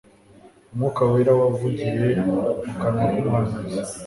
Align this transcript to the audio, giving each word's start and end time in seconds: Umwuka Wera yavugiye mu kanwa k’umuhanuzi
Umwuka 0.71 1.01
Wera 1.11 1.31
yavugiye 1.41 2.05
mu 2.23 2.37
kanwa 2.81 3.05
k’umuhanuzi 3.15 3.61